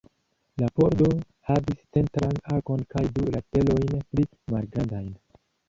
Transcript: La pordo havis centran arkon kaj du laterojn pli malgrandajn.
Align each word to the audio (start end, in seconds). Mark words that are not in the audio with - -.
La 0.61 0.69
pordo 0.79 1.09
havis 1.49 1.83
centran 1.99 2.33
arkon 2.55 2.83
kaj 2.95 3.05
du 3.19 3.29
laterojn 3.37 4.03
pli 4.11 4.29
malgrandajn. 4.57 5.17